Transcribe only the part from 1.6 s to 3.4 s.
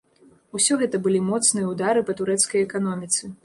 ўдары па турэцкай эканоміцы.